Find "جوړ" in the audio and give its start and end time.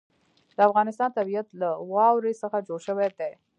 2.67-2.79